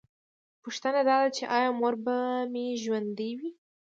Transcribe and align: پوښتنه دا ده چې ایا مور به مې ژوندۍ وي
پوښتنه 0.63 1.01
دا 1.09 1.17
ده 1.23 1.29
چې 1.35 1.43
ایا 1.57 1.69
مور 1.79 1.95
به 2.05 2.15
مې 2.51 2.65
ژوندۍ 2.83 3.31
وي 3.39 3.51